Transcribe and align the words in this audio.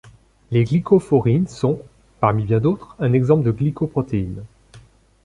Les 0.49 0.63
glycophorines 0.63 1.45
sont, 1.47 1.79
parmi 2.21 2.43
bien 2.45 2.59
d'autres, 2.59 2.95
un 2.97 3.13
exemple 3.13 3.43
de 3.45 3.51
glycoprotéines. 3.51 4.43